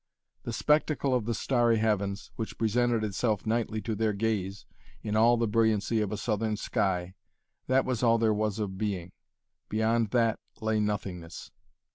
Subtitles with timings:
[0.45, 4.65] The spectacle of the starry heavens, which presented itself nightly to their gaze
[5.03, 7.13] in all the brilliancy of a southern sky
[7.67, 9.11] that was all there was of being,
[9.69, 11.51] beyond that lay nothingness.